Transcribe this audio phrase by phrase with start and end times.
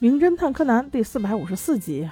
[0.00, 2.08] 名侦探柯南》第四百五十四集，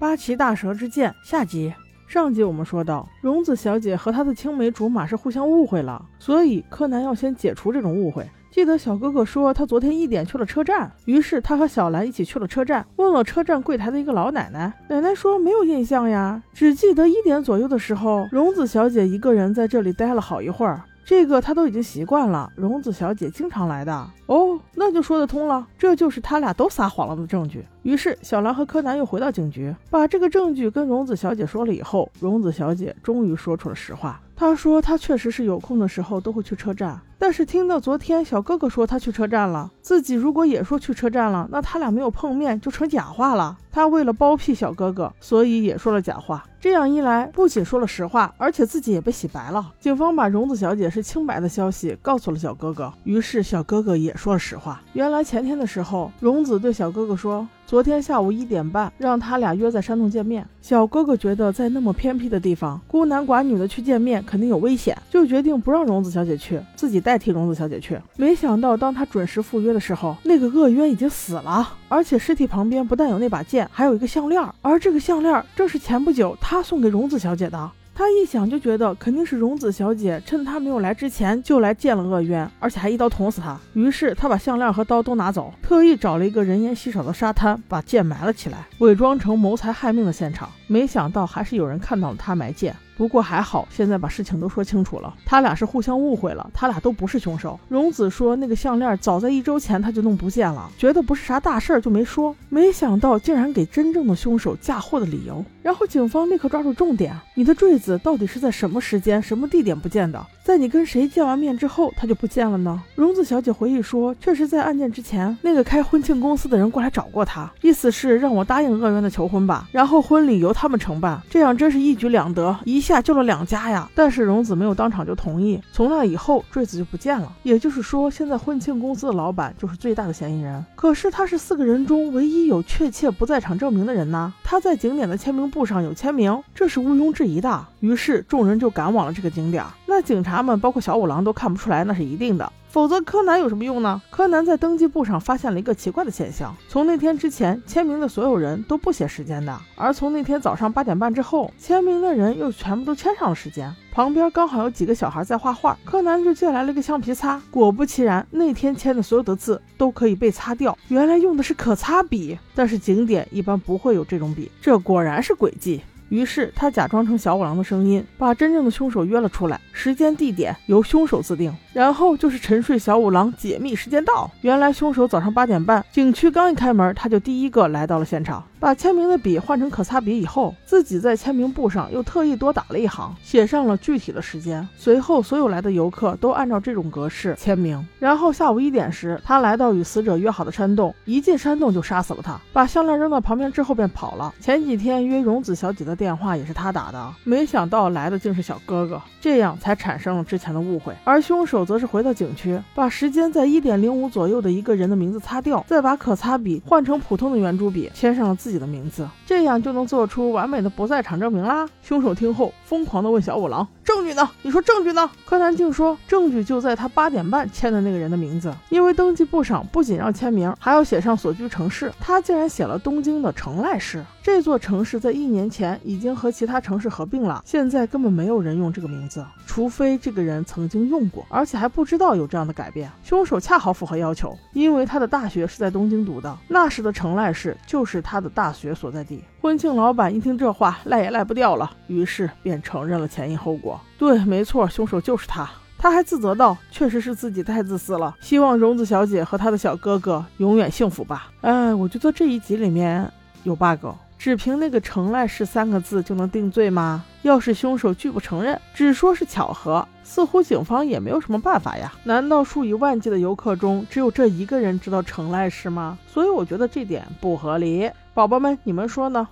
[0.00, 1.72] 八岐大蛇之剑下集。
[2.08, 8.28] 上集我们说到，荣子小姐和她的青梅竹马是互相误会了，所以柯南要先解除这种误会。
[8.50, 20.82] 记得小哥哥说他昨天一点去了车站，于是他和小兰一起去了车站，问了车站柜台的一个老奶奶，奶奶说没有印象呀，只记得一点左右的时候，荣子小姐一个人在这里待了好一会儿。
[21.04, 27.66] 这个他都已经习惯了，荣子小姐经常来的哦，那就说得通了，这就是他俩都撒谎了的证据。
[27.82, 34.20] 于是小兰和柯南又回到警局，把这个证据跟荣子小姐说了以后，荣子小姐终于说出了实话。
[34.36, 43.58] 她说她确实是有空的时候都会去车站，但是听到昨天小哥哥说他去车站了，自己如果也说去车站了，那他俩没有碰面就成假话了。
[43.70, 46.42] 她为了包庇小哥哥，所以也说了假话。
[46.58, 49.72] 这样一来，不仅说了实话，而且自己也被洗白了。
[49.78, 54.82] 警方把荣子小姐是清白的消息告诉了小哥哥，于是小哥哥也说了实话。
[54.94, 57.46] 原来前天的时候，荣子对小哥哥说。
[57.70, 60.44] 昨天下午一点半，让他俩约在山洞见面。
[60.60, 67.96] 小哥哥觉得在那么偏僻的地方，孤男寡女的去见面肯定有危险，就决定不让荣子小姐去，自己代替荣子小姐去。
[68.16, 77.70] 没想到，当他准时赴约的时候，那个恶渊已经死了，而且尸体旁边不但有那把剑，还有一个项链，而这个项链正是前不久他送给荣子小姐的。
[77.94, 83.58] 他一想就觉得肯定是荣子小姐趁他没有来之前就来见了恶渊，而且还一刀捅死他。
[83.74, 90.48] 于是他把项链和刀都拿走，特意找了一个人烟稀少的沙滩，把剑埋了起来，伪装成谋财害命的现场。
[90.66, 92.74] 没想到还是有人看到了他埋剑。
[93.00, 97.58] 不过还好，现在把事情都说清楚了，他俩是互相误会了，他俩都不是凶手。
[97.66, 105.42] 荣子说那个项链早在一周前他就弄不见了，觉得不是啥大事儿就没说，没想到竟然给真正的凶手嫁祸的理由。
[105.62, 110.22] 然后警方立刻抓住重点，你的坠子到底是在什么时间、什么地点不见的？
[110.42, 112.82] 在你跟谁见完面之后，他就不见了呢？
[112.96, 123.88] 荣子小姐回忆说，确实在案件之前，那个开婚庆公司的人过来找过她，意思是让我答应恶渊的求婚吧，然后婚礼由他们承办，这样真是一举两得，一下救了两家呀。
[123.94, 127.32] 但是荣子没有当场就同意，从那以后坠子就不见了。
[127.42, 130.64] 也就是说，现在婚庆公司的老板就是最大的嫌疑人。
[130.74, 134.32] 可是他是四个人中唯一有确切不在场证明的人呢？
[134.42, 137.66] 他在景点的签名簿上有签名，这是毋庸置疑的。
[137.80, 139.64] 于是众人就赶往了这个景点。
[139.86, 142.52] 那警察们，包括小五郎，都看不出来，那是一定的。
[142.70, 144.00] 否则柯南有什么用呢？
[144.10, 153.74] 柯南在登记簿上发现了一个奇怪的现象：从那天之前签名的所有人都不写时间的，而从那天早上八点半之后签名的人又全部都签上了时间。
[153.90, 157.42] 旁边刚好有几个小孩在画画，柯南就借来了个橡皮擦。
[157.50, 162.38] 果不其然，那天签的所有的字都可以被擦掉，原来用的是可擦笔。
[162.54, 165.80] 但是景点一般不会有这种笔，这果然是诡计。
[166.08, 171.54] 于是他假装成小五郎的声音，把真正的凶手约了出来，时间地点由凶手自定。
[171.72, 174.28] 然后就是沉睡小五郎解密时间到。
[174.40, 184.66] 原来凶手早上八点半，景区刚一开门，他就第一个来到了现场，把签名的笔换成可擦笔以后，自己在签名簿上又特意多打了一行，写上了具体的时间。
[184.76, 187.86] 随后所有来的游客都按照这种格式签名。
[188.00, 194.34] 然后下午一点时，他来到与死者约好的山洞，一进山洞就杀死了他，把项链扔到旁边之后便跑了。
[194.40, 196.00] 前几天约荣子小姐的。
[196.00, 200.94] 电话也是他打的，没想到来的竟是小哥哥，这样才产生了之前的误会。
[201.04, 211.68] 而凶手则是回到景区，把时间在一点零五左右的一个人的名字擦掉，再把可擦笔换成普通的圆珠笔，签上了自己的名字，这样就能做出完美的不在场证明啦。
[211.82, 214.28] 凶手听后疯狂地问小五郎：“证据呢？
[214.42, 224.04] 你说证据呢？”柯南竟说：“证据就在他八点半签的那个人的名字，因为登记簿上不仅让签名，还要写上所居城市，他竟然写了东京的城濑市。
[224.30, 232.90] 这座城市在一年前。”已经和其他城市合并了，现在根本没有人用这个名字，除非这个人曾经用过，而且还不知道有这样的改变。
[233.02, 239.22] 凶手恰好符合要求，因为他的大学是在东京读的，那时的城濑市就是他的大学所在地。
[239.40, 243.80] 婚庆老板一听这话，赖也赖不掉了，于是便承认了前因后果。
[243.98, 245.50] 对，没错，凶手就是他。
[245.76, 253.10] 他还自责道：“确实是自己太自私了，希望荣子小姐和她的小哥哥永远幸福吧。”哎，我觉得这一集里面
[253.44, 253.86] 有 bug。
[254.20, 257.02] 只凭那个“城赖市”三个字就能定罪吗？
[257.22, 261.90] 要是凶手拒不承认，只说是巧合，似乎警方也没有什么办法呀。
[262.04, 265.96] 难道数以万计的游客中，只有这一个人知道城赖市吗？
[266.06, 267.90] 所以我觉得这点不合理。
[268.12, 269.26] 宝宝们，你们说呢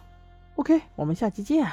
[0.54, 1.70] ？OK，我们下期见。